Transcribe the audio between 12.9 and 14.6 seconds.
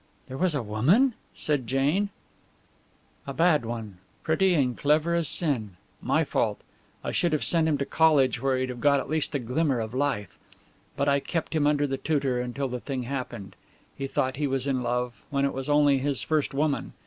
happened. He thought he